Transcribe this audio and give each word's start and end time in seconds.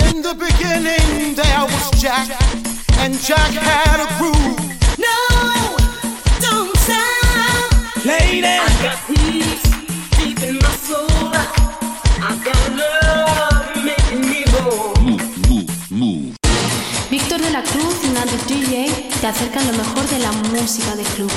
In 0.00 0.22
the 0.22 0.34
beginning 0.34 1.34
there 1.36 1.64
was 1.64 1.90
Jack, 2.02 2.28
and 2.98 3.14
Jack 3.20 3.52
had 3.52 4.00
a 4.02 4.08
groove. 4.18 4.58
No, 4.98 5.18
don't 6.40 6.76
stop. 6.78 8.04
Lady, 8.04 8.44
I 8.44 8.66
got 8.82 8.98
peace 9.06 9.62
deep 10.18 10.42
in 10.42 10.58
my 10.58 10.74
soul. 10.82 11.06
I 12.18 12.34
got 12.42 12.62
love 12.74 13.84
making 13.84 14.22
me 14.28 14.42
whole. 14.50 14.94
Víctor 17.08 17.40
de 17.40 17.50
la 17.50 17.62
Cruz 17.62 17.96
y 18.02 18.08
Nandi 18.08 18.36
DJ 18.48 19.08
te 19.20 19.26
acercan 19.28 19.66
lo 19.68 19.72
mejor 19.74 20.08
de 20.08 20.18
la 20.18 20.32
música 20.32 20.96
de 20.96 21.04
club. 21.14 21.32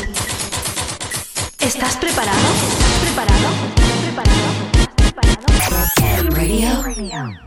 ¿Estás 1.60 1.96
preparado? 1.98 2.48
¿Estás 2.72 2.94
preparado? 3.04 3.48
¿Estás 3.76 3.98
preparado? 4.02 4.48
¿Preparado? 4.96 6.30
Radio. 6.32 7.47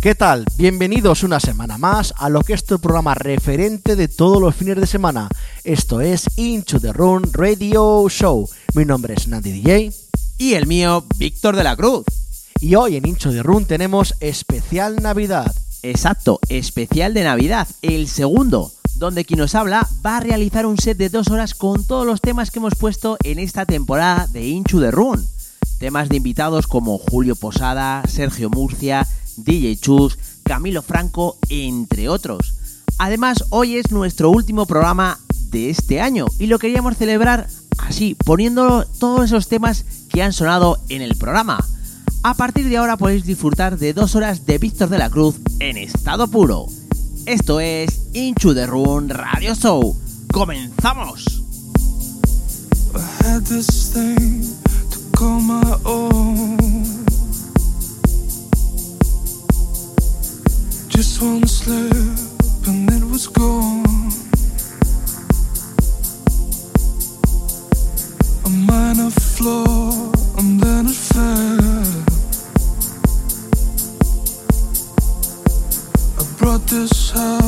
¿Qué 0.00 0.14
tal? 0.14 0.44
Bienvenidos 0.56 1.24
una 1.24 1.40
semana 1.40 1.76
más 1.76 2.14
a 2.18 2.28
lo 2.28 2.42
que 2.42 2.52
es 2.52 2.64
tu 2.64 2.78
programa 2.78 3.14
referente 3.14 3.96
de 3.96 4.06
todos 4.06 4.40
los 4.40 4.54
fines 4.54 4.76
de 4.76 4.86
semana. 4.86 5.28
Esto 5.64 6.00
es 6.00 6.26
Into 6.36 6.78
the 6.78 6.92
Run 6.92 7.24
Radio 7.32 8.08
Show. 8.08 8.48
Mi 8.74 8.84
nombre 8.84 9.14
es 9.14 9.26
Nandy 9.26 9.50
DJ 9.50 9.92
Y 10.38 10.54
el 10.54 10.68
mío, 10.68 11.04
Víctor 11.16 11.56
de 11.56 11.64
la 11.64 11.74
Cruz. 11.74 12.04
y 12.60 12.76
hoy 12.76 12.94
en 12.94 13.08
Into 13.08 13.32
the 13.32 13.42
Run 13.42 13.64
tenemos 13.64 14.14
especial 14.20 15.02
Navidad. 15.02 15.52
Exacto, 15.82 16.38
especial 16.48 17.12
de 17.12 17.24
Navidad, 17.24 17.66
el 17.82 18.06
segundo, 18.06 18.70
donde 18.94 19.24
quien 19.24 19.40
nos 19.40 19.56
habla 19.56 19.88
va 20.06 20.18
a 20.18 20.20
realizar 20.20 20.64
un 20.64 20.78
set 20.78 20.96
de 20.96 21.08
dos 21.08 21.26
horas 21.26 21.54
con 21.54 21.84
todos 21.84 22.06
los 22.06 22.20
temas 22.20 22.52
que 22.52 22.60
hemos 22.60 22.76
puesto 22.76 23.16
en 23.24 23.40
esta 23.40 23.66
temporada 23.66 24.28
de 24.28 24.46
Inchu 24.46 24.78
de 24.78 24.92
Run. 24.92 25.26
Temas 25.80 26.08
de 26.08 26.16
invitados 26.16 26.68
como 26.68 26.98
Julio 26.98 27.34
Posada, 27.34 28.02
Sergio 28.08 28.48
Murcia, 28.48 29.06
DJ 29.44 29.76
Chus, 29.76 30.18
Camilo 30.42 30.82
Franco, 30.82 31.38
entre 31.48 32.08
otros. 32.08 32.54
Además, 32.98 33.44
hoy 33.50 33.76
es 33.76 33.90
nuestro 33.90 34.30
último 34.30 34.66
programa 34.66 35.18
de 35.50 35.70
este 35.70 36.00
año 36.00 36.26
y 36.38 36.46
lo 36.46 36.58
queríamos 36.58 36.96
celebrar 36.96 37.48
así, 37.78 38.16
poniendo 38.24 38.84
todos 38.98 39.26
esos 39.26 39.48
temas 39.48 39.84
que 40.08 40.22
han 40.22 40.32
sonado 40.32 40.80
en 40.88 41.02
el 41.02 41.16
programa. 41.16 41.64
A 42.22 42.34
partir 42.34 42.68
de 42.68 42.76
ahora 42.76 42.96
podéis 42.96 43.24
disfrutar 43.24 43.78
de 43.78 43.92
dos 43.92 44.14
horas 44.14 44.44
de 44.46 44.58
Víctor 44.58 44.88
de 44.88 44.98
la 44.98 45.10
Cruz 45.10 45.36
en 45.60 45.76
estado 45.76 46.28
puro. 46.28 46.66
Esto 47.26 47.60
es 47.60 48.08
Inchu 48.14 48.54
de 48.54 48.66
Run 48.66 49.08
Radio 49.08 49.54
Show. 49.54 49.96
¡Comenzamos! 50.32 51.42
Just 60.98 61.22
one 61.22 61.46
slip 61.46 61.92
and 62.66 62.90
it 62.90 63.04
was 63.04 63.28
gone. 63.28 64.10
A 68.44 68.50
minor 68.66 69.10
flaw 69.10 70.10
and 70.38 70.60
then 70.60 70.86
it 70.86 70.96
fell. 70.96 71.94
I 76.18 76.24
brought 76.36 76.66
this 76.66 77.12
house 77.12 77.47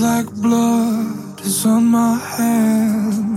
like 0.00 0.32
blood 0.32 1.40
is 1.42 1.66
on 1.66 1.84
my 1.84 2.16
hands. 2.16 3.29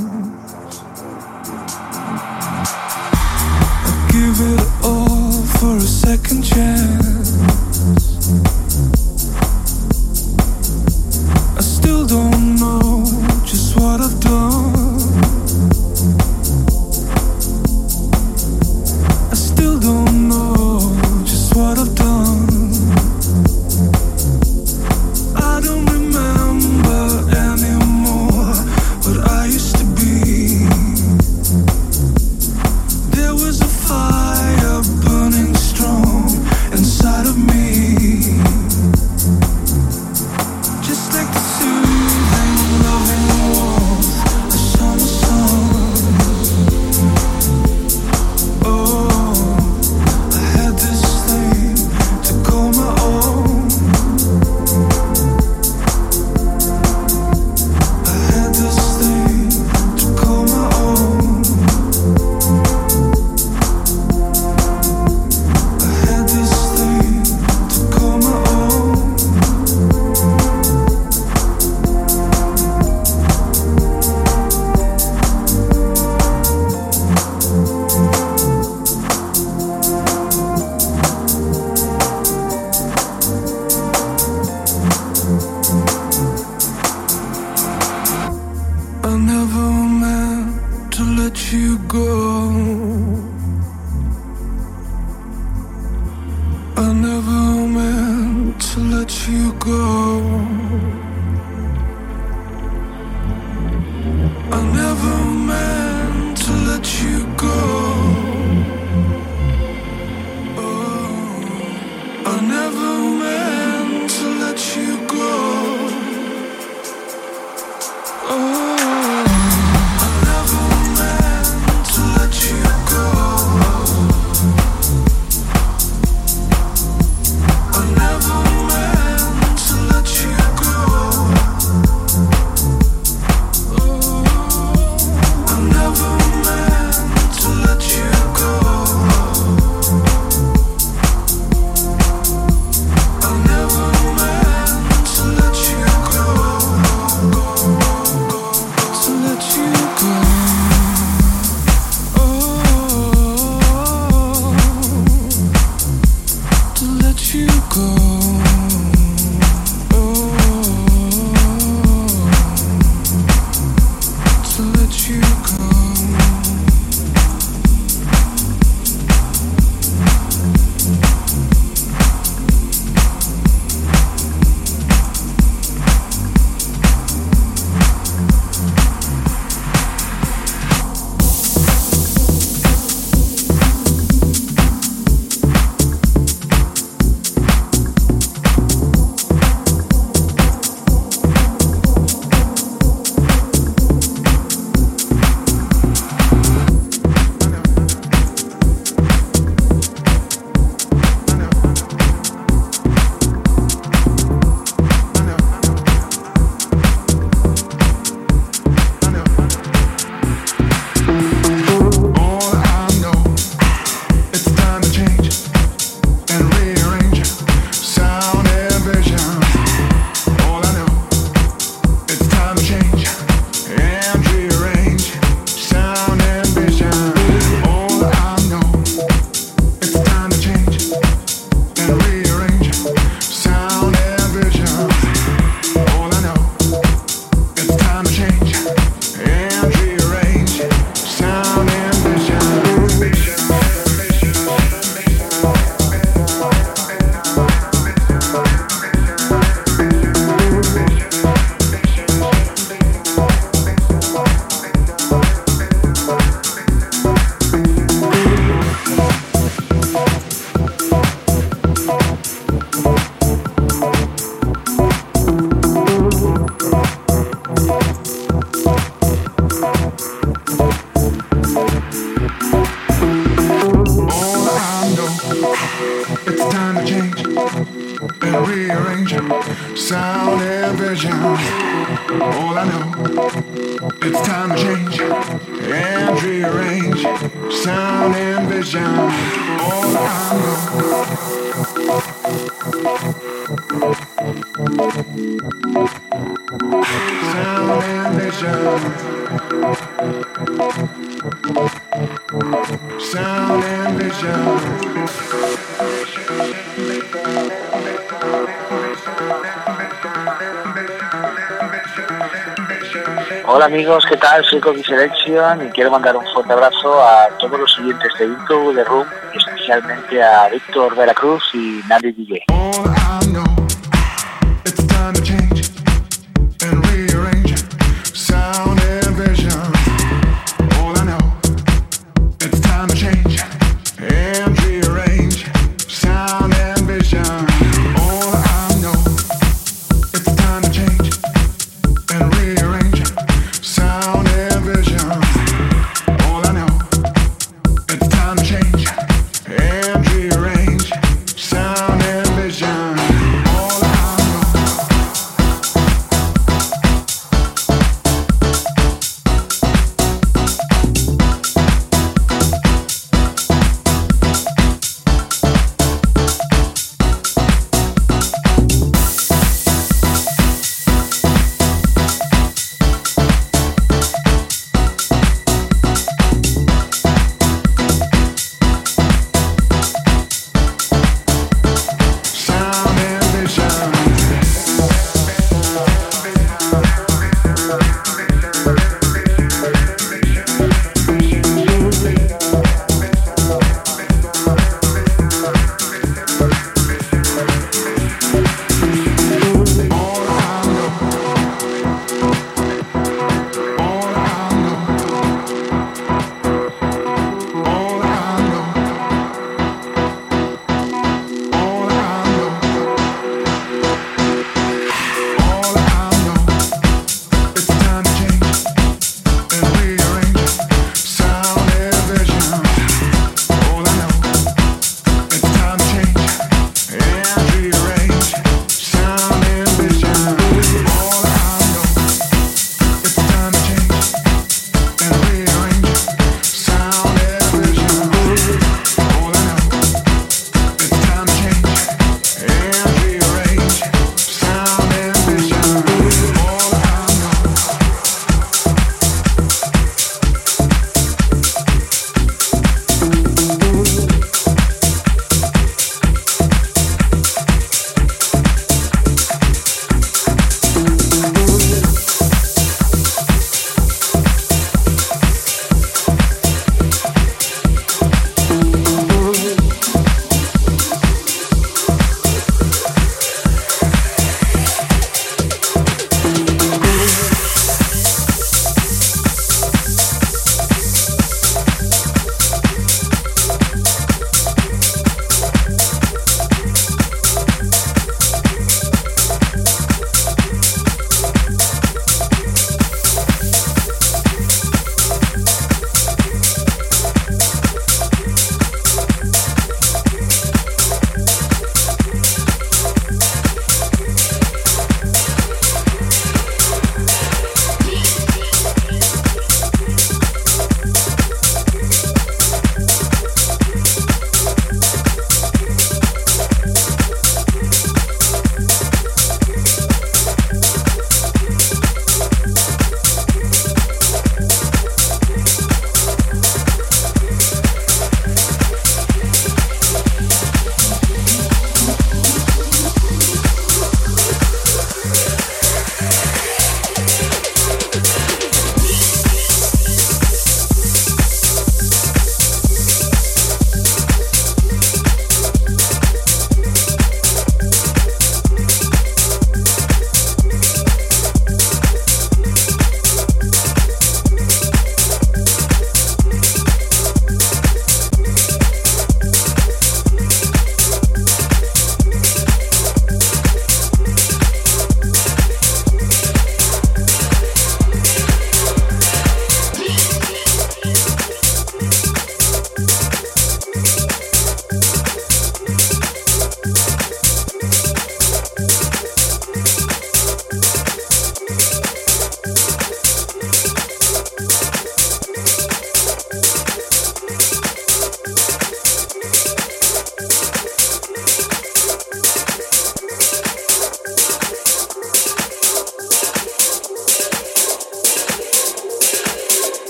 Amigos, 313.74 314.06
¿qué 314.08 314.18
tal? 314.18 314.46
Soy 314.46 314.60
Coqui 314.60 314.84
Selection 314.84 315.66
y 315.66 315.70
quiero 315.72 315.90
mandar 315.90 316.16
un 316.16 316.24
fuerte 316.28 316.54
abrazo 316.54 317.02
a 317.02 317.28
todos 317.40 317.60
los 317.60 317.74
siguientes 317.74 318.12
de 318.20 318.26
Into 318.26 318.72
de 318.72 318.84
Room 318.84 319.08
especialmente 319.34 320.22
a 320.22 320.48
Víctor 320.50 320.96
Veracruz 320.96 321.44
y 321.56 321.82
Nadie 321.88 322.14
DJ. 322.14 322.46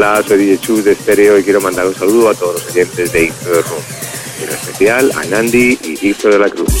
Hola, 0.00 0.24
soy 0.26 0.46
DJ 0.46 0.80
de 0.80 0.94
Stereo 0.94 1.38
y 1.38 1.44
quiero 1.44 1.60
mandar 1.60 1.86
un 1.86 1.94
saludo 1.94 2.30
a 2.30 2.34
todos 2.34 2.54
los 2.54 2.70
oyentes 2.70 3.12
de 3.12 3.24
Intro 3.24 3.54
de 3.54 3.60
Room, 3.60 3.82
en 4.42 4.48
especial 4.48 5.12
a 5.14 5.24
Nandi 5.26 5.78
y 5.84 6.08
Ixo 6.08 6.30
de 6.30 6.38
la 6.38 6.48
Cruz. 6.48 6.79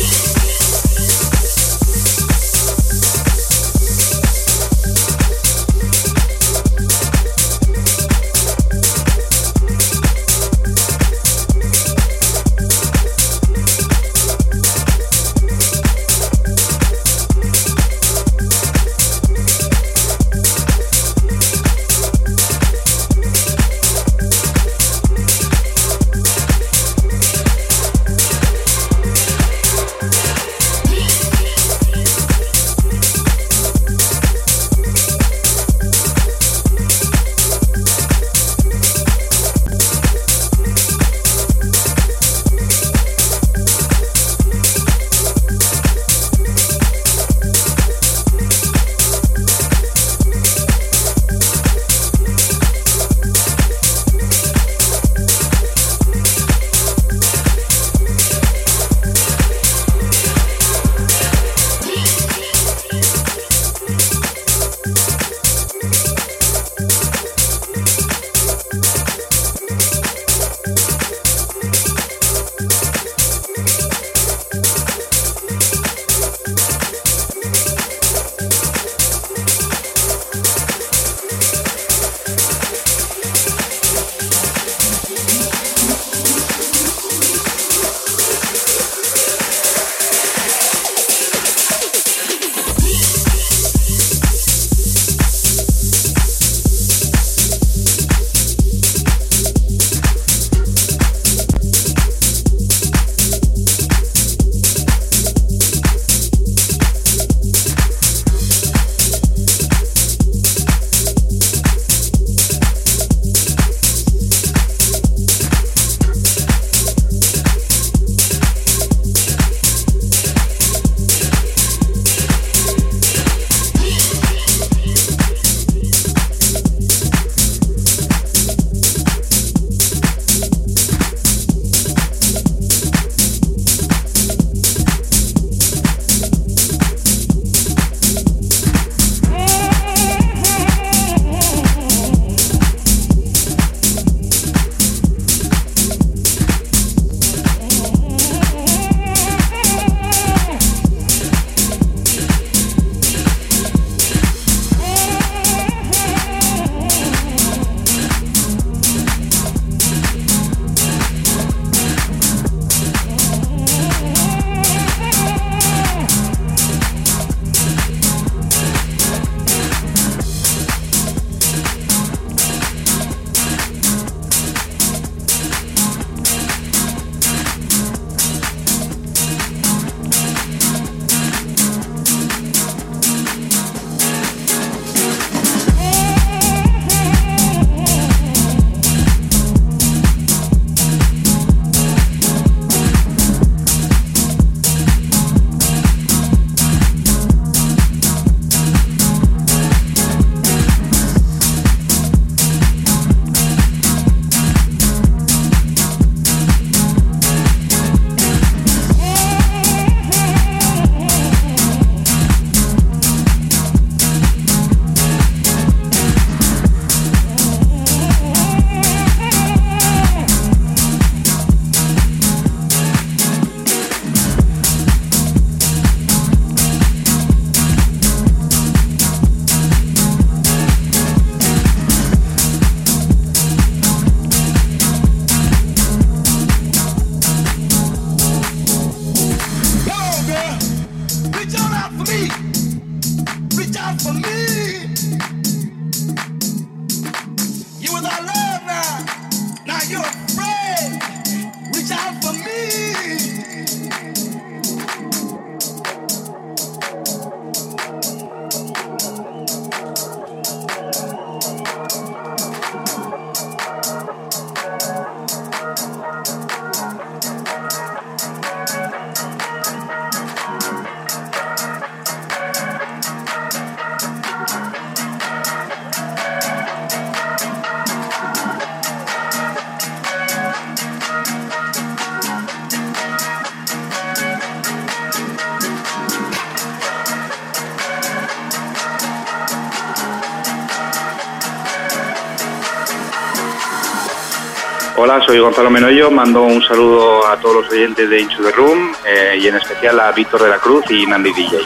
Soy 295.30 295.38
Gonzalo 295.38 295.70
Menoyo. 295.70 296.10
Mando 296.10 296.42
un 296.42 296.60
saludo 296.60 297.24
a 297.24 297.36
todos 297.36 297.62
los 297.62 297.70
oyentes 297.70 298.10
de 298.10 298.20
Into 298.20 298.42
the 298.42 298.50
Room 298.50 298.92
eh, 299.06 299.38
y 299.40 299.46
en 299.46 299.54
especial 299.54 300.00
a 300.00 300.10
Víctor 300.10 300.42
de 300.42 300.48
la 300.48 300.58
Cruz 300.58 300.84
y 300.90 301.06
Nandi 301.06 301.32
DJ. 301.32 301.58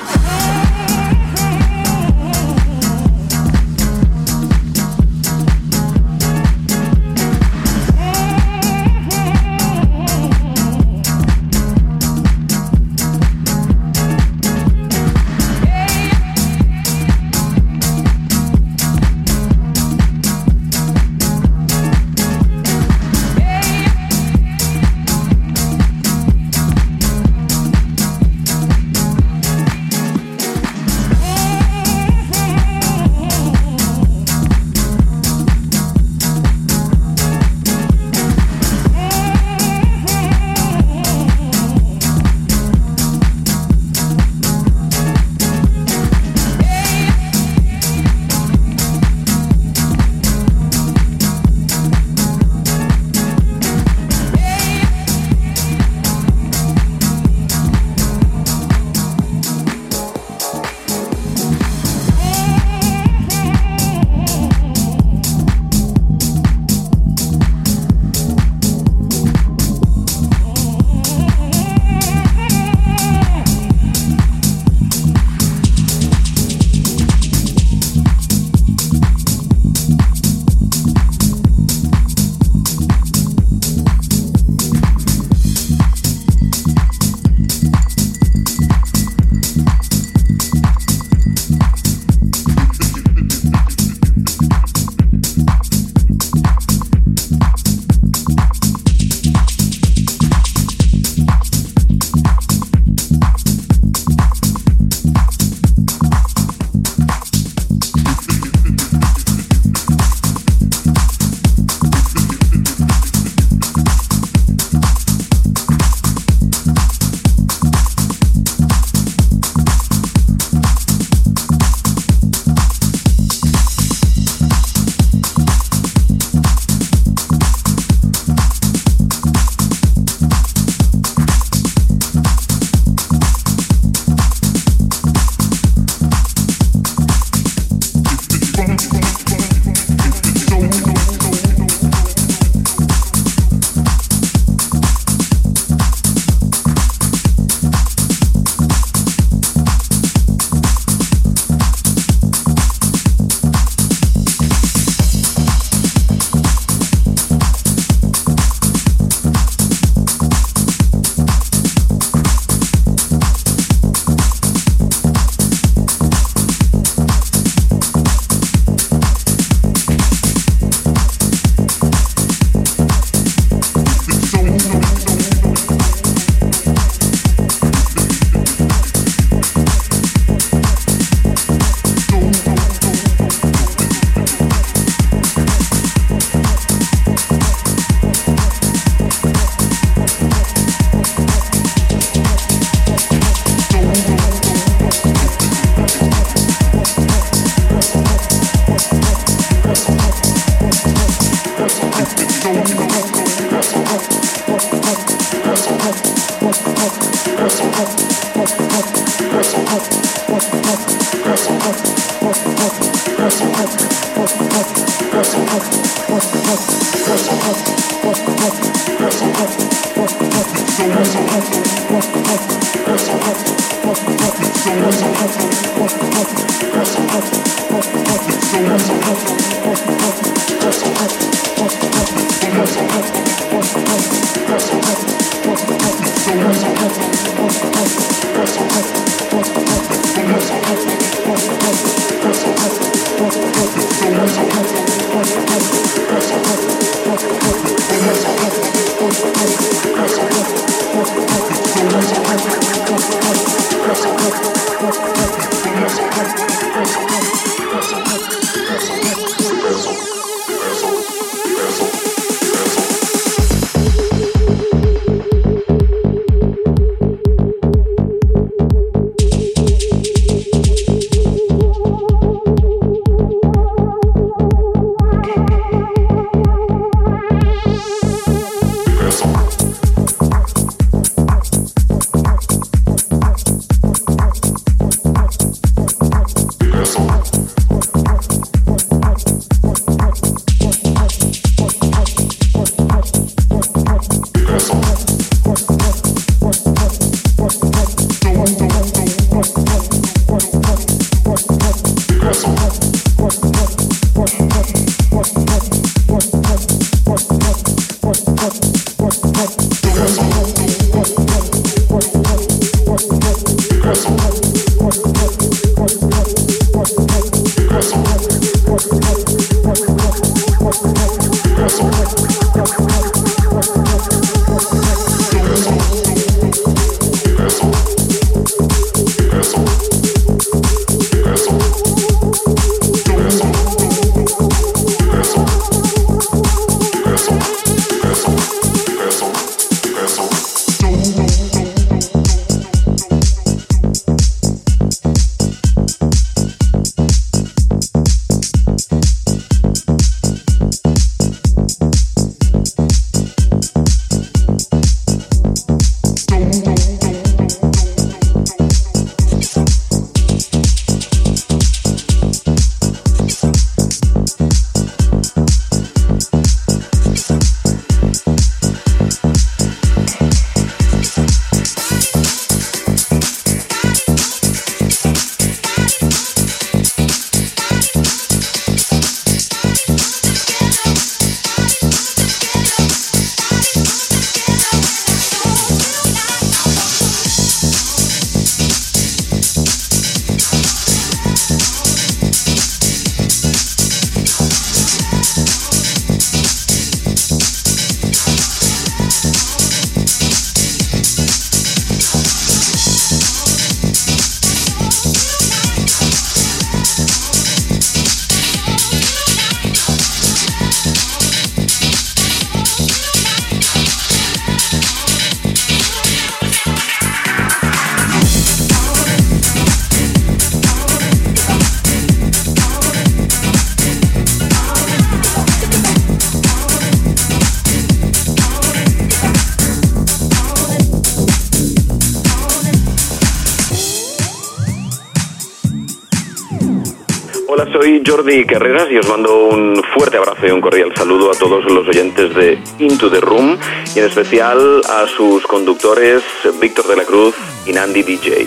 Jordi 438.24 438.46
Carreras 438.46 438.90
y 438.90 438.96
os 438.96 439.06
mando 439.06 439.48
un 439.48 439.82
fuerte 439.92 440.16
abrazo 440.16 440.46
y 440.46 440.50
un 440.50 440.62
cordial 440.62 440.90
saludo 440.96 441.30
a 441.30 441.34
todos 441.34 441.62
los 441.66 441.86
oyentes 441.86 442.34
de 442.34 442.58
Into 442.78 443.10
the 443.10 443.20
Room 443.20 443.58
y 443.94 443.98
en 443.98 444.06
especial 444.06 444.80
a 444.88 445.06
sus 445.06 445.46
conductores 445.46 446.22
Víctor 446.58 446.86
de 446.86 446.96
la 446.96 447.04
Cruz 447.04 447.34
y 447.66 447.72
Nandi 447.72 448.02
DJ. 448.02 448.46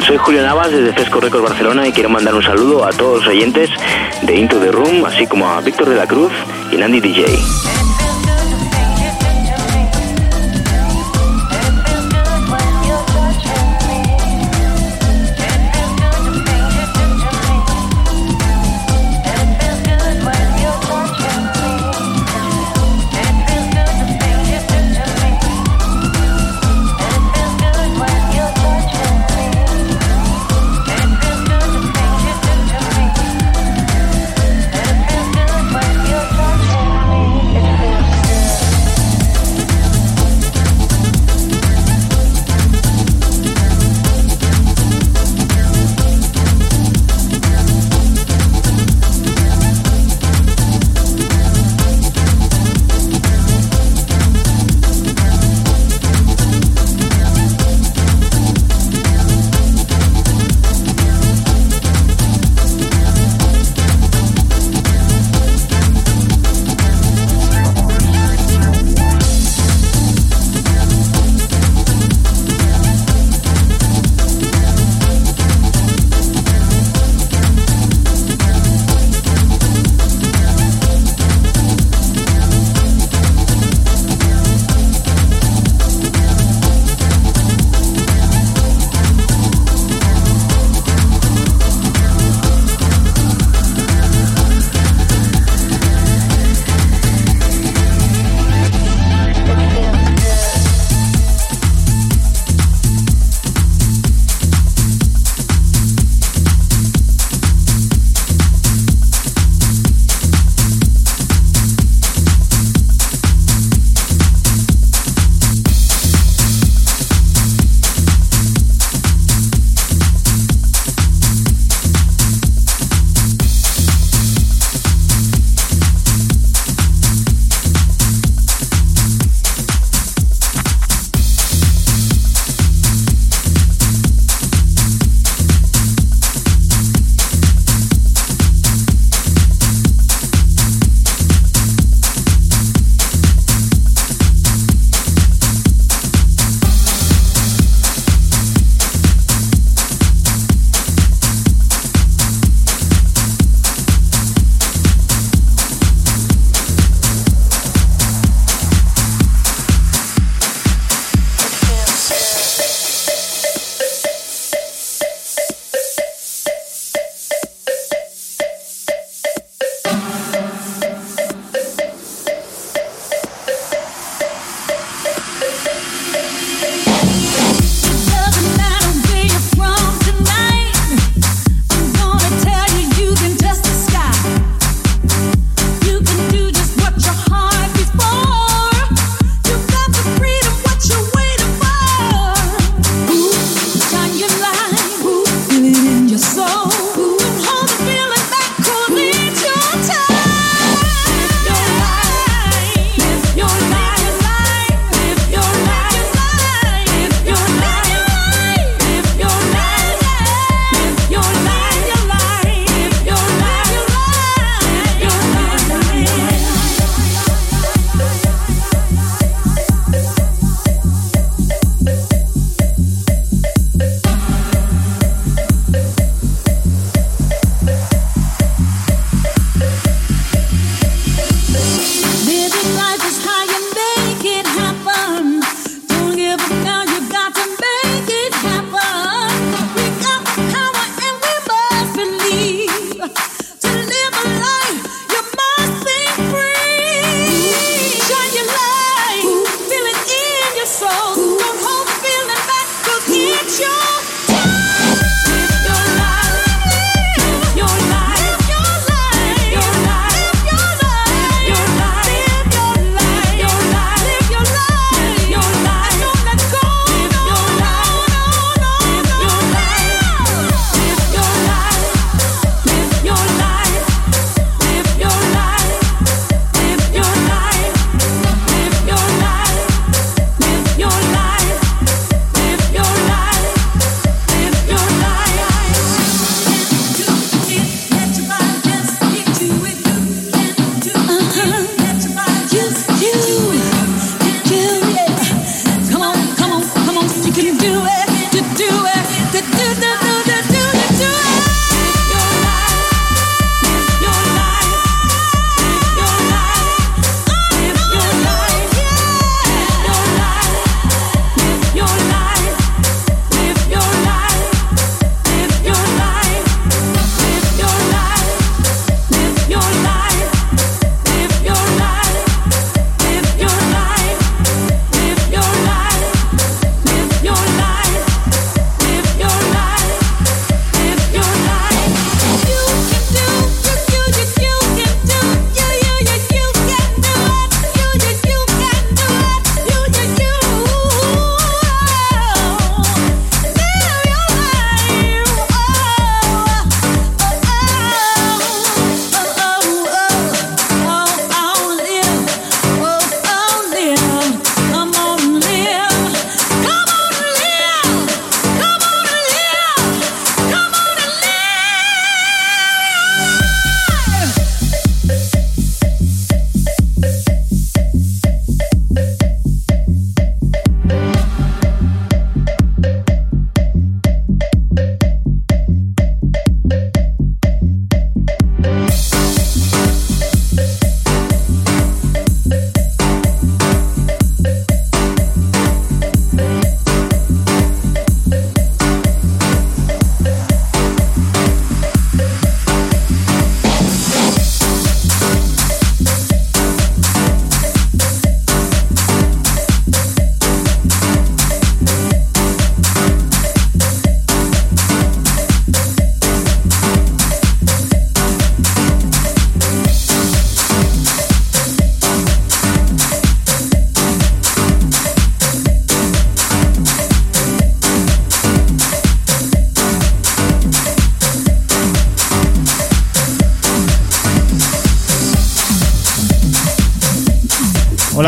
Soy 0.00 0.16
Julio 0.16 0.42
Navas 0.42 0.72
desde 0.72 0.92
Fresco 0.92 1.20
Records 1.20 1.48
Barcelona 1.48 1.86
y 1.86 1.92
quiero 1.92 2.08
mandar 2.08 2.34
un 2.34 2.42
saludo 2.42 2.84
a 2.84 2.90
todos 2.90 3.18
los 3.20 3.28
oyentes 3.28 3.70
de 4.22 4.36
Into 4.36 4.58
the 4.58 4.72
Room, 4.72 5.04
así 5.04 5.26
como 5.26 5.48
a 5.48 5.60
Víctor 5.60 5.88
de 5.88 5.94
la 5.94 6.06
Cruz 6.06 6.32
y 6.72 6.76
Nandy 6.76 7.00
DJ. 7.00 7.75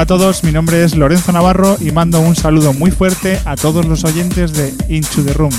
Todos, 0.08 0.42
mi 0.42 0.52
nombre 0.52 0.82
es 0.84 0.96
Lorenzo 0.96 1.32
Navarro 1.32 1.76
y 1.80 1.90
mando 1.90 2.18
un 2.20 2.34
saludo 2.34 2.72
muy 2.72 2.90
fuerte 2.90 3.38
a 3.44 3.56
todos 3.56 3.84
los 3.84 4.04
oyentes 4.04 4.54
de 4.54 4.72
Into 4.88 5.22
the 5.22 5.34
Room. 5.34 5.52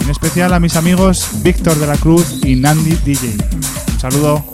En 0.00 0.08
especial 0.08 0.54
a 0.54 0.58
mis 0.58 0.76
amigos 0.76 1.28
Víctor 1.42 1.76
de 1.76 1.86
la 1.86 1.98
Cruz 1.98 2.38
y 2.42 2.54
Nandi 2.54 2.96
DJ. 3.04 3.36
Un 3.92 4.00
saludo. 4.00 4.53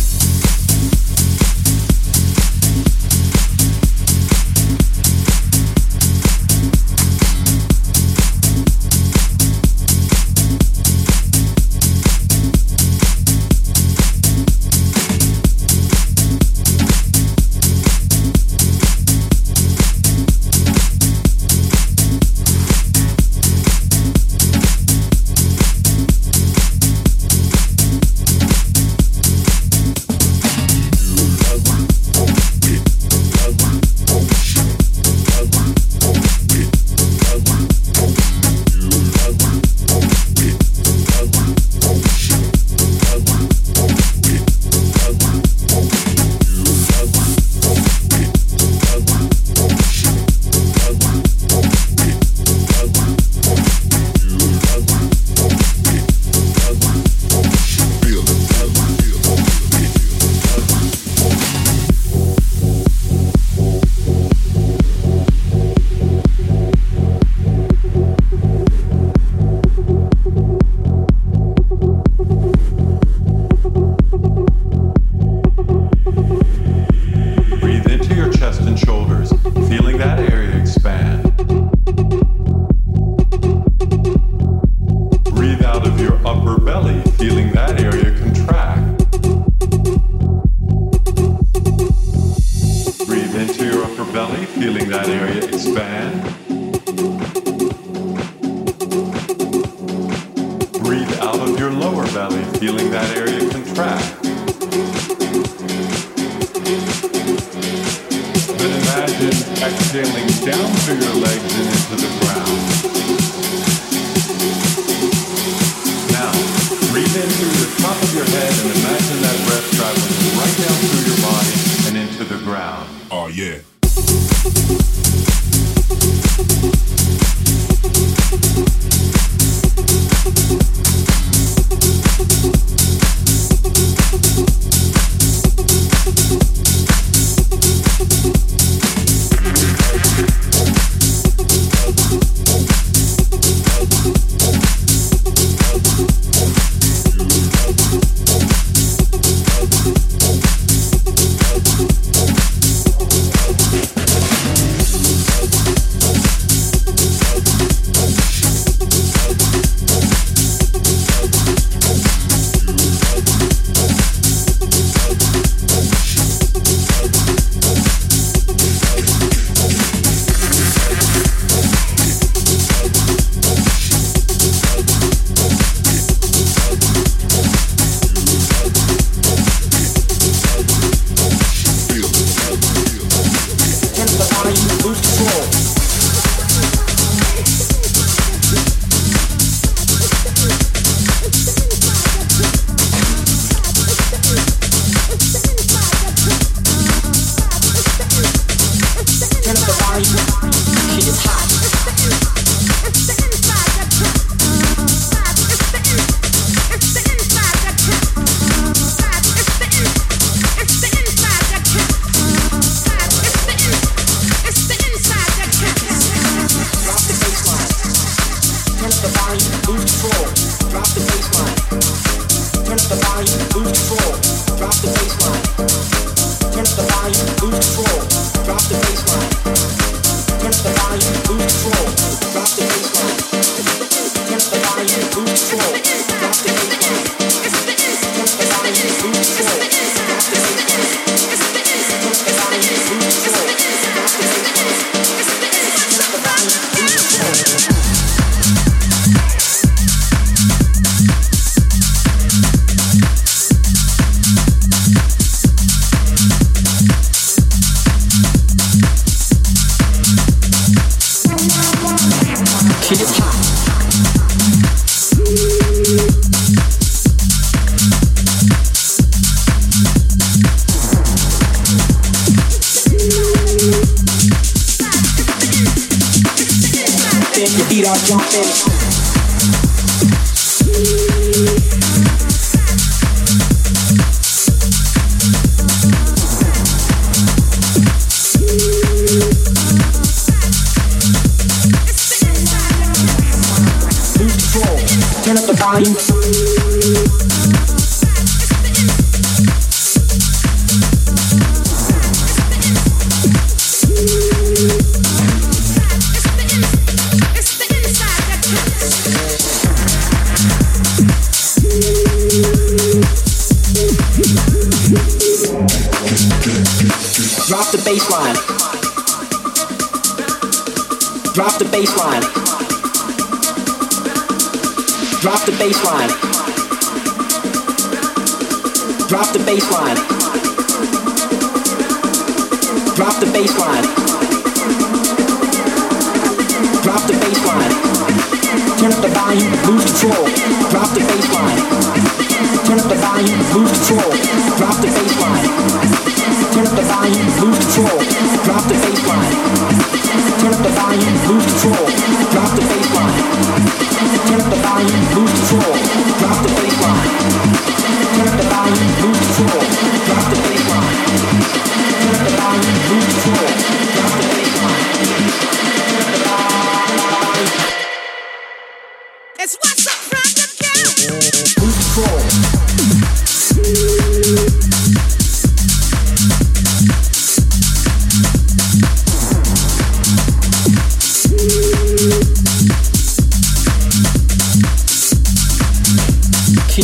Then 386.71 386.83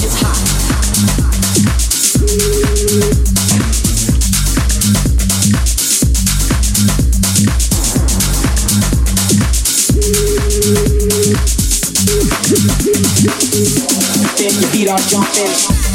your 14.59 14.69
feet 14.71 14.89
are 14.89 14.97
jumping. 14.97 15.86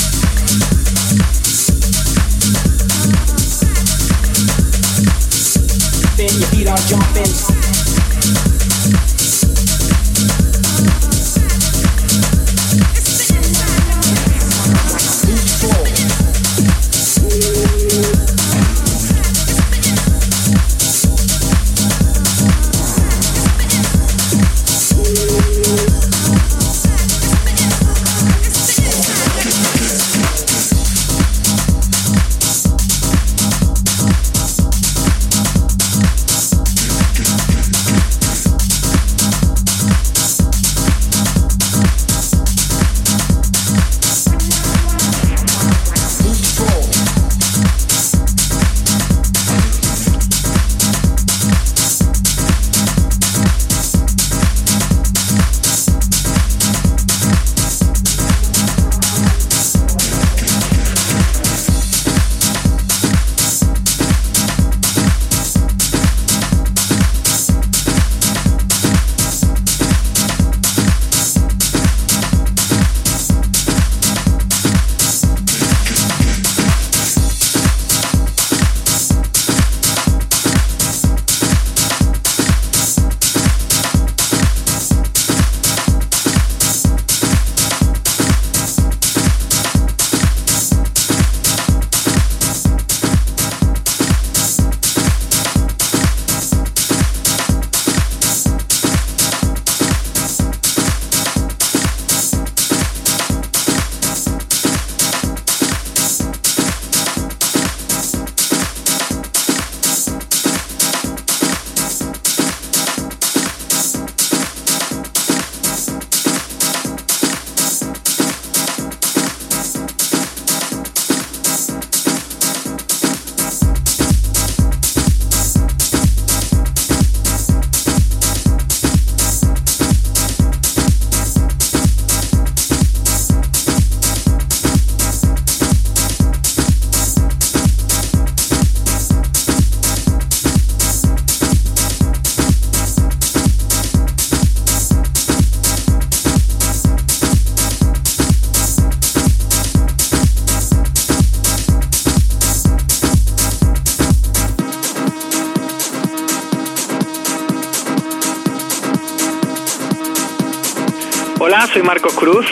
Marcos 161.82 162.14
Cruz. 162.14 162.46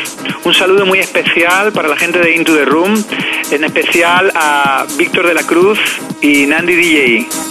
Un 0.45 0.55
saludo 0.55 0.87
muy 0.87 0.99
especial 0.99 1.73
para 1.73 1.89
la 1.89 1.97
gente 1.97 2.19
de 2.19 2.35
Into 2.35 2.55
the 2.55 2.65
Room, 2.65 3.03
en 3.51 3.65
especial 3.65 4.33
a 4.35 4.87
Víctor 4.97 5.27
de 5.27 5.35
la 5.35 5.43
Cruz 5.43 5.79
y 6.21 6.47
Nandi 6.47 6.75
DJ. 6.75 7.50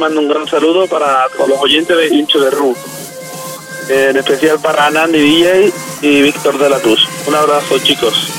Mando 0.00 0.18
un 0.18 0.28
gran 0.28 0.48
saludo 0.48 0.86
para 0.86 1.28
todos 1.28 1.50
los 1.50 1.60
oyentes 1.60 1.94
de 1.94 2.08
Hincho 2.08 2.40
de 2.40 2.50
Ru. 2.50 2.74
En 3.90 4.16
especial 4.16 4.58
para 4.58 4.90
Nandi 4.90 5.18
DJ 5.20 5.72
y 6.00 6.22
Víctor 6.22 6.56
de 6.58 6.70
la 6.70 6.78
Cruz. 6.78 7.06
Un 7.26 7.34
abrazo, 7.34 7.78
chicos. 7.80 8.29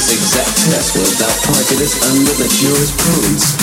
zigzag 0.00 0.46
test 0.72 0.96
without 0.96 1.28
thou 1.44 2.00
under 2.08 2.32
the 2.32 2.48
jurisprudence. 2.48 3.59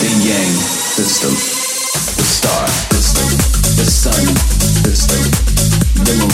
the 0.00 0.06
yang 0.26 0.52
system, 0.96 1.30
the 1.30 2.24
star 2.26 2.66
system, 2.90 3.28
the 3.76 3.84
sun 3.84 4.24
system, 4.82 5.22
the 6.04 6.14
moon. 6.18 6.33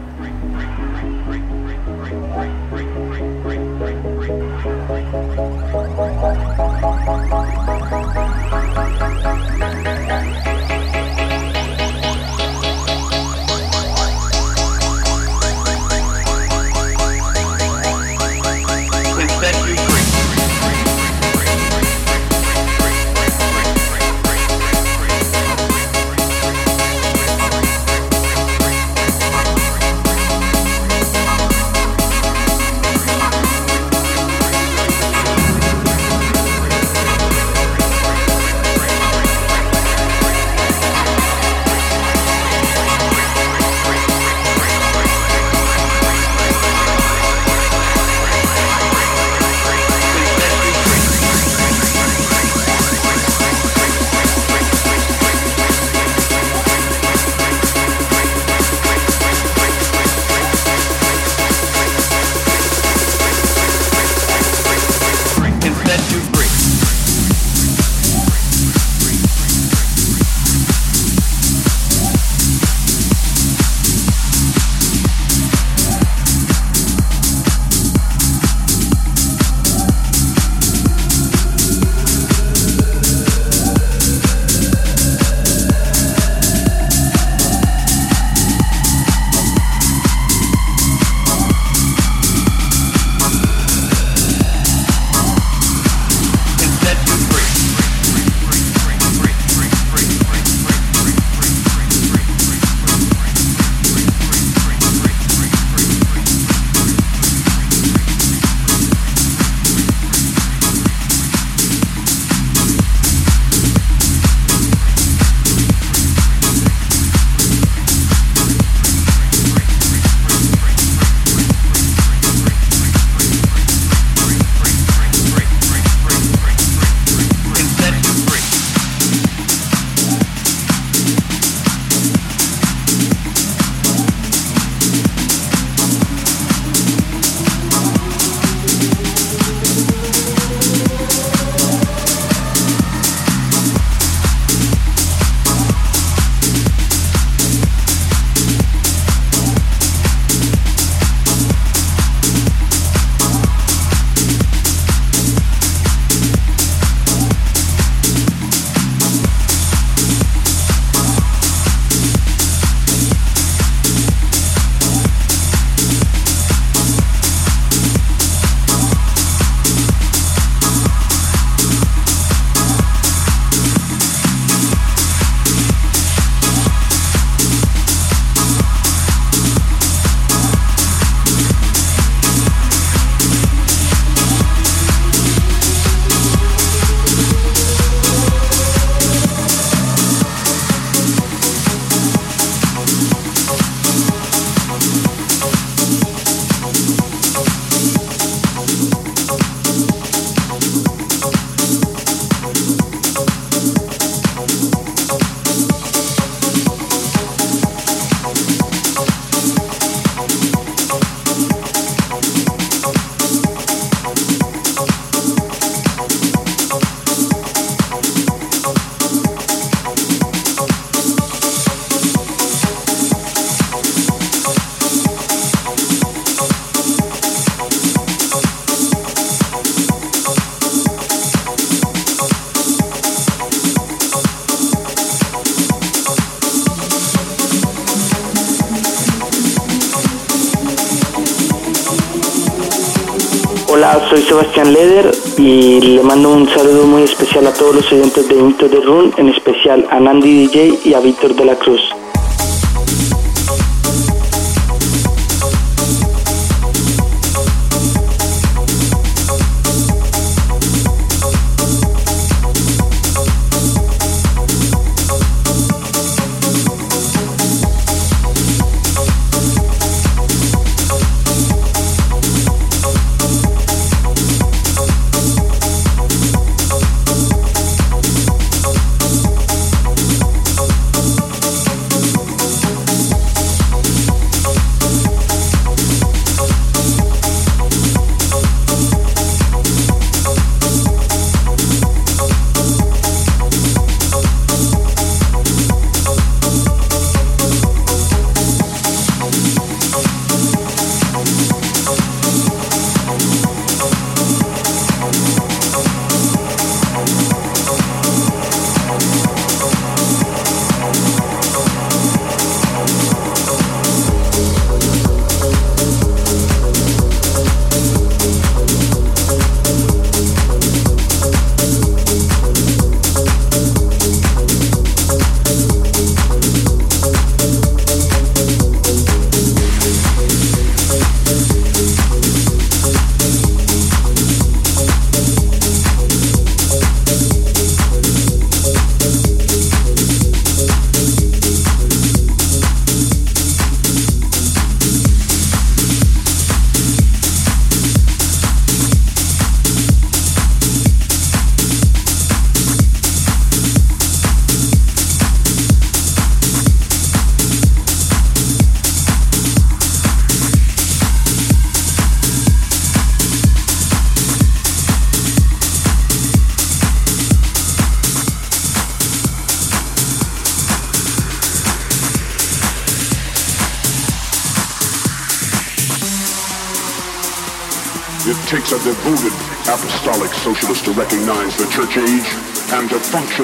Todos 247.61 247.75
los 247.75 247.91
oyentes 247.91 248.27
de 248.27 248.33
Into 248.33 248.67
the 248.67 248.79
Room, 248.81 249.11
en 249.17 249.29
especial 249.29 249.87
a 249.91 249.99
Nandy 249.99 250.47
DJ 250.47 250.79
y 250.83 250.95
a 250.95 250.99
Víctor 250.99 251.35
de 251.35 251.45
la 251.45 251.55
Cruz. 251.55 252.00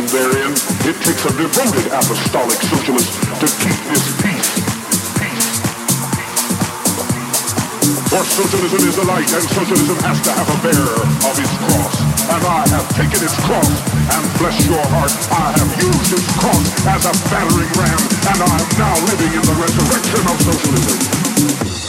Therein. 0.06 0.54
It 0.86 0.98
takes 1.02 1.26
a 1.26 1.34
devoted 1.34 1.88
apostolic 1.90 2.60
socialist 2.70 3.12
to 3.42 3.48
keep 3.62 3.80
this 3.90 4.06
peace. 4.22 4.52
For 8.08 8.24
socialism 8.24 8.88
is 8.88 8.96
the 8.96 9.04
light, 9.04 9.28
and 9.34 9.44
socialism 9.52 9.98
has 10.06 10.22
to 10.22 10.32
have 10.32 10.48
a 10.48 10.58
bearer 10.64 11.02
of 11.28 11.36
its 11.38 11.54
cross. 11.66 11.96
And 12.30 12.42
I 12.46 12.64
have 12.70 12.88
taken 12.96 13.20
its 13.24 13.38
cross, 13.44 13.74
and 13.94 14.24
bless 14.40 14.58
your 14.66 14.86
heart, 14.96 15.14
I 15.32 15.52
have 15.58 15.72
used 15.82 16.14
its 16.14 16.28
cross 16.40 16.66
as 16.88 17.04
a 17.06 17.14
battering 17.30 17.72
ram, 17.76 18.02
and 18.32 18.40
I 18.44 18.56
am 18.60 18.70
now 18.80 18.96
living 19.12 19.34
in 19.34 19.44
the 19.44 19.56
resurrection 19.60 20.22
of 20.24 20.38
socialism. 20.46 21.87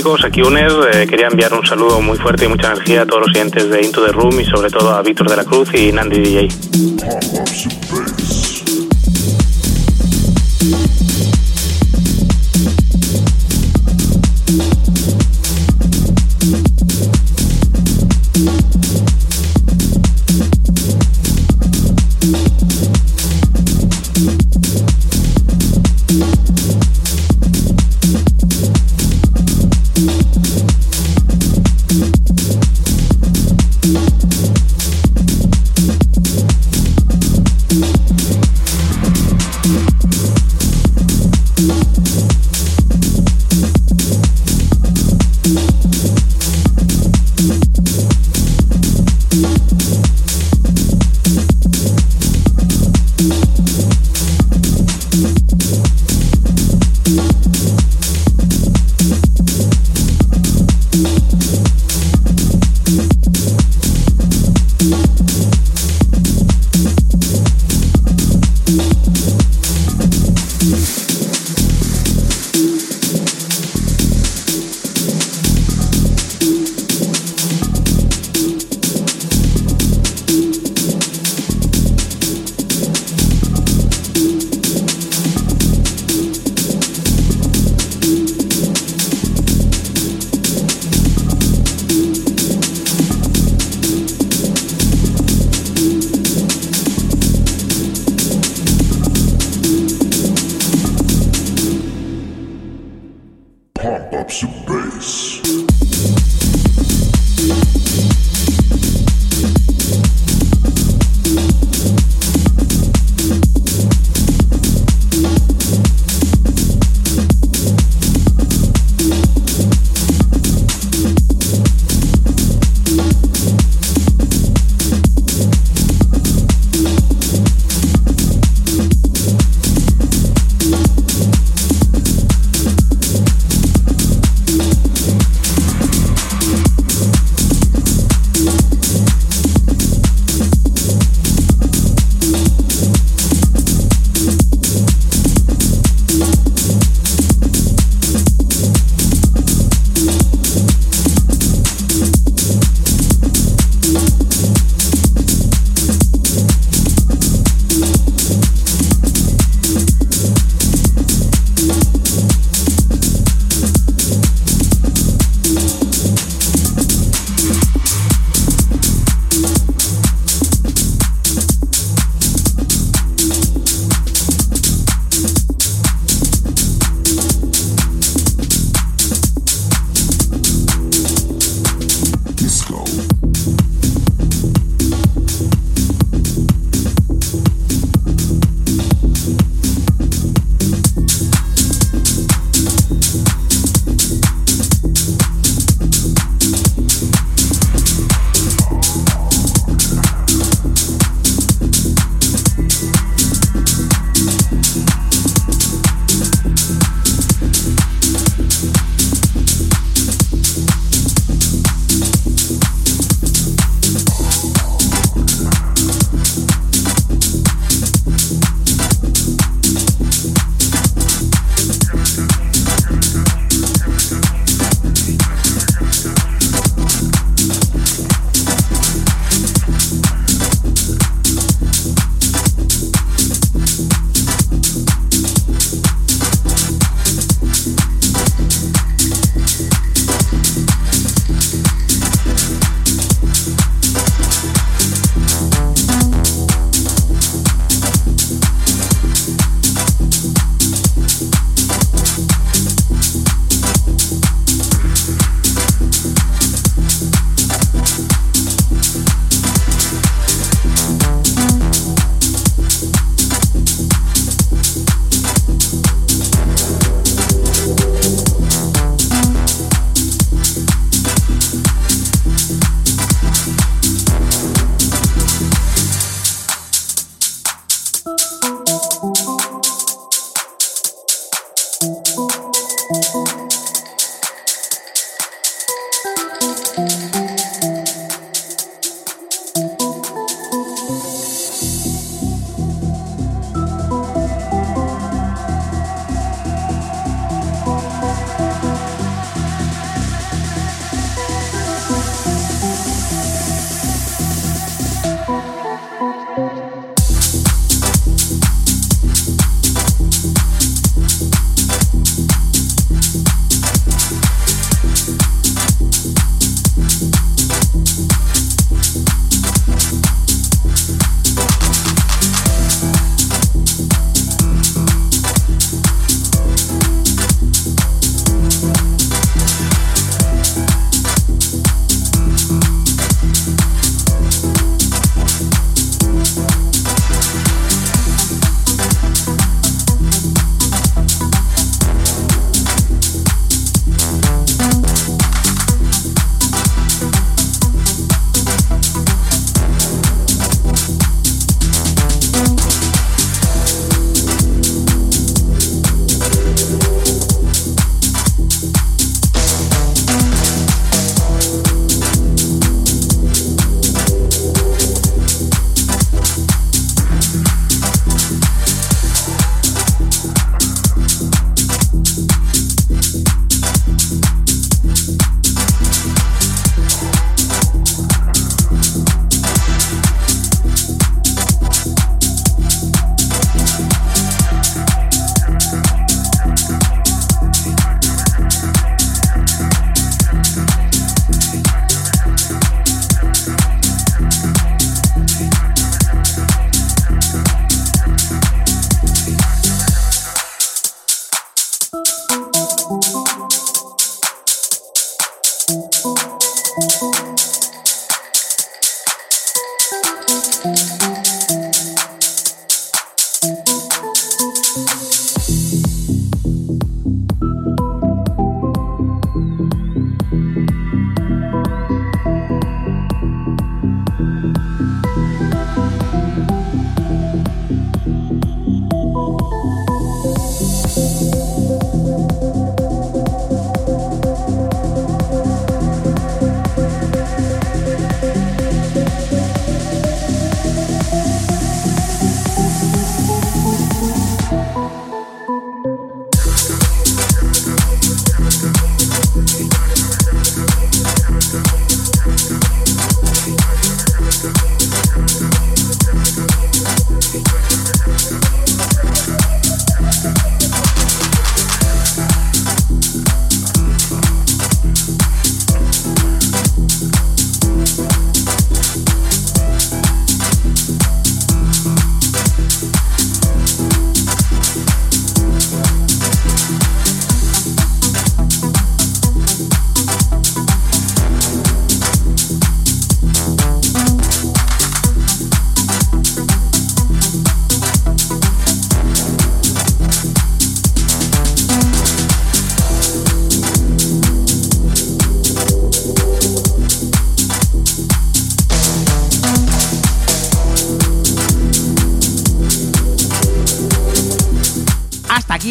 Chicos, 0.00 0.24
aquí 0.24 0.40
UNER. 0.40 0.70
Eh, 0.94 1.06
quería 1.06 1.26
enviar 1.26 1.52
un 1.52 1.66
saludo 1.66 2.00
muy 2.00 2.16
fuerte 2.16 2.46
y 2.46 2.48
mucha 2.48 2.68
energía 2.68 3.02
a 3.02 3.06
todos 3.06 3.26
los 3.26 3.36
oyentes 3.36 3.68
de 3.68 3.82
Into 3.82 4.02
the 4.02 4.12
Room 4.12 4.40
y 4.40 4.46
sobre 4.46 4.70
todo 4.70 4.94
a 4.94 5.02
Víctor 5.02 5.28
de 5.28 5.36
la 5.36 5.44
Cruz 5.44 5.74
y 5.74 5.92
Nandi 5.92 6.20
DJ. 6.20 6.48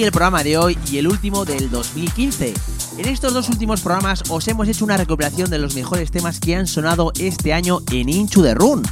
El 0.03 0.11
programa 0.11 0.43
de 0.43 0.57
hoy 0.57 0.77
y 0.91 0.97
el 0.97 1.07
último 1.07 1.45
del 1.45 1.69
2015. 1.69 2.53
En 2.97 3.07
estos 3.07 3.33
dos 3.33 3.49
últimos 3.49 3.81
programas 3.81 4.23
os 4.29 4.47
hemos 4.47 4.67
hecho 4.67 4.85
una 4.85 4.97
recopilación 4.97 5.49
de 5.49 5.57
los 5.57 5.75
mejores 5.75 6.11
temas 6.11 6.39
que 6.39 6.55
han 6.55 6.67
sonado 6.67 7.11
este 7.19 7.53
año 7.53 7.81
en 7.91 8.09
Inchu 8.09 8.41
de 8.41 8.53
Run. 8.53 8.83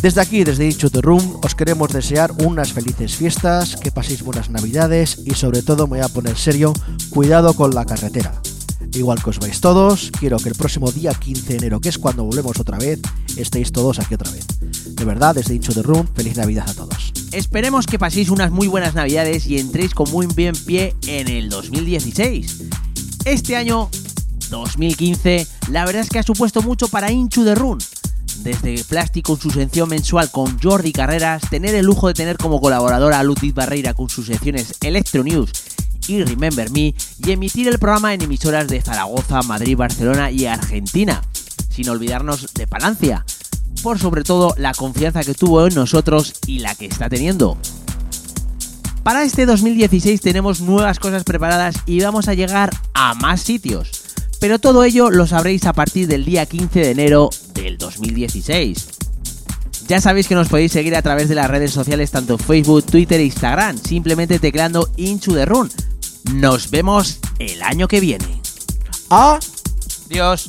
Desde 0.00 0.20
aquí, 0.20 0.44
desde 0.44 0.66
Incho 0.66 0.90
the 0.90 1.00
Room, 1.00 1.38
os 1.42 1.54
queremos 1.54 1.92
desear 1.92 2.32
unas 2.44 2.72
felices 2.72 3.16
fiestas, 3.16 3.76
que 3.76 3.90
paséis 3.90 4.22
buenas 4.22 4.50
navidades 4.50 5.18
y 5.24 5.34
sobre 5.34 5.62
todo 5.62 5.86
me 5.86 5.98
voy 5.98 6.04
a 6.04 6.08
poner 6.08 6.36
serio, 6.36 6.72
cuidado 7.10 7.54
con 7.54 7.74
la 7.74 7.84
carretera. 7.84 8.40
Igual 8.94 9.22
que 9.22 9.30
os 9.30 9.38
vais 9.38 9.60
todos, 9.60 10.10
quiero 10.18 10.36
que 10.38 10.48
el 10.48 10.54
próximo 10.54 10.90
día 10.92 11.12
15 11.12 11.46
de 11.48 11.56
enero, 11.56 11.80
que 11.80 11.88
es 11.88 11.98
cuando 11.98 12.24
volvemos 12.24 12.58
otra 12.60 12.78
vez, 12.78 13.00
estéis 13.36 13.72
todos 13.72 13.98
aquí 13.98 14.14
otra 14.14 14.30
vez. 14.30 14.46
De 14.94 15.04
verdad, 15.04 15.34
desde 15.34 15.54
Incho 15.54 15.72
the 15.72 15.82
Room, 15.82 16.06
feliz 16.14 16.36
Navidad 16.36 16.68
a 16.68 16.74
todos. 16.74 17.12
Esperemos 17.32 17.86
que 17.86 17.98
paséis 17.98 18.30
unas 18.30 18.52
muy 18.52 18.68
buenas 18.68 18.94
navidades 18.94 19.46
y 19.46 19.58
entréis 19.58 19.94
con 19.94 20.10
muy 20.10 20.26
bien 20.26 20.54
pie 20.54 20.94
en 21.06 21.28
el 21.28 21.48
2016. 21.48 22.62
Este 23.24 23.56
año 23.56 23.90
2015, 24.50 25.46
la 25.70 25.84
verdad 25.84 26.02
es 26.02 26.10
que 26.10 26.20
ha 26.20 26.22
supuesto 26.22 26.62
mucho 26.62 26.88
para 26.88 27.10
Inchu 27.10 27.42
de 27.42 27.56
Run. 27.56 27.78
Desde 28.38 28.84
Plástico 28.84 29.32
con 29.32 29.40
su 29.40 29.50
sección 29.50 29.88
mensual 29.88 30.30
con 30.30 30.60
Jordi 30.60 30.92
Carreras, 30.92 31.42
tener 31.50 31.74
el 31.74 31.86
lujo 31.86 32.08
de 32.08 32.14
tener 32.14 32.36
como 32.36 32.60
colaboradora 32.60 33.18
a 33.18 33.22
Ludwig 33.22 33.54
Barreira 33.54 33.94
con 33.94 34.08
sus 34.08 34.26
secciones 34.26 34.74
Electro 34.80 35.24
News 35.24 35.50
y 36.08 36.22
Remember 36.22 36.70
Me, 36.70 36.94
y 37.24 37.30
emitir 37.30 37.68
el 37.68 37.78
programa 37.78 38.14
en 38.14 38.22
emisoras 38.22 38.68
de 38.68 38.80
Zaragoza, 38.80 39.42
Madrid, 39.42 39.76
Barcelona 39.76 40.30
y 40.30 40.46
Argentina, 40.46 41.22
sin 41.70 41.88
olvidarnos 41.88 42.52
de 42.54 42.66
Palancia, 42.66 43.24
por 43.82 43.98
sobre 43.98 44.22
todo 44.22 44.54
la 44.56 44.72
confianza 44.72 45.22
que 45.22 45.34
tuvo 45.34 45.66
en 45.66 45.74
nosotros 45.74 46.34
y 46.46 46.60
la 46.60 46.74
que 46.74 46.86
está 46.86 47.08
teniendo. 47.08 47.58
Para 49.02 49.22
este 49.22 49.44
2016 49.44 50.20
tenemos 50.22 50.60
nuevas 50.62 50.98
cosas 50.98 51.24
preparadas 51.24 51.76
y 51.84 52.00
vamos 52.00 52.26
a 52.28 52.34
llegar 52.34 52.70
a 52.94 53.14
más 53.14 53.42
sitios. 53.42 53.90
Pero 54.40 54.58
todo 54.58 54.84
ello 54.84 55.10
lo 55.10 55.26
sabréis 55.26 55.66
a 55.66 55.74
partir 55.74 56.08
del 56.08 56.24
día 56.24 56.46
15 56.46 56.80
de 56.80 56.90
enero 56.90 57.30
del 57.52 57.76
2016. 57.76 58.88
Ya 59.86 60.00
sabéis 60.00 60.26
que 60.26 60.34
nos 60.34 60.48
podéis 60.48 60.72
seguir 60.72 60.96
a 60.96 61.02
través 61.02 61.28
de 61.28 61.34
las 61.34 61.50
redes 61.50 61.70
sociales 61.70 62.10
tanto 62.10 62.38
Facebook, 62.38 62.84
Twitter 62.84 63.20
e 63.20 63.24
Instagram, 63.24 63.76
simplemente 63.76 64.38
tecleando 64.38 64.88
Inchu 64.96 65.34
the 65.34 65.44
Run. 65.44 65.70
Nos 66.32 66.70
vemos 66.70 67.18
el 67.38 67.62
año 67.62 67.86
que 67.88 68.00
viene. 68.00 68.40
Ah. 69.10 69.38
Adiós. 70.10 70.48